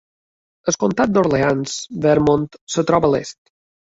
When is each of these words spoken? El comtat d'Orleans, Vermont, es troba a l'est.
El 0.71 0.77
comtat 0.83 1.11
d'Orleans, 1.17 1.75
Vermont, 2.05 2.47
es 2.79 2.91
troba 2.91 3.11
a 3.11 3.15
l'est. 3.17 3.39